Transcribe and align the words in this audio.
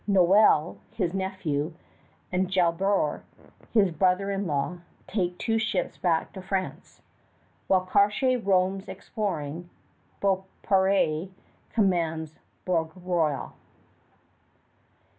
Noel, 0.07 0.79
his 0.89 1.13
nephew, 1.13 1.75
and 2.31 2.49
Jalobert, 2.49 3.21
his 3.71 3.91
brother 3.91 4.31
in 4.31 4.47
law, 4.47 4.79
take 5.05 5.37
two 5.37 5.59
ships 5.59 5.95
back 5.99 6.33
to 6.33 6.41
France. 6.41 7.03
While 7.67 7.85
Cartier 7.85 8.39
roams 8.39 8.87
exploring, 8.87 9.69
Beaupré 10.19 11.29
commands 11.69 12.39
Bourg 12.65 12.89
Royal. 12.95 13.53